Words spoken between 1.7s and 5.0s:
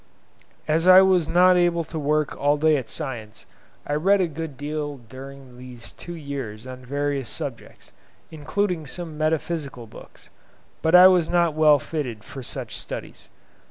to work all day at science, I read a good deal